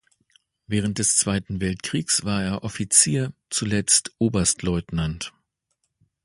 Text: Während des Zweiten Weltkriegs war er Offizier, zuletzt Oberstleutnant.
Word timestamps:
Während 0.65 0.97
des 0.97 1.15
Zweiten 1.15 1.61
Weltkriegs 1.61 2.25
war 2.25 2.43
er 2.43 2.63
Offizier, 2.63 3.33
zuletzt 3.51 4.15
Oberstleutnant. 4.17 5.31